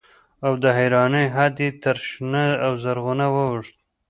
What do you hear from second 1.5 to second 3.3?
يې تر شنه او زرغونه